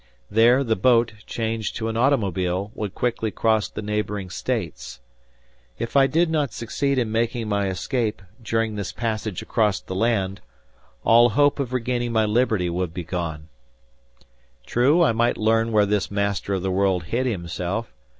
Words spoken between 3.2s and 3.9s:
cross the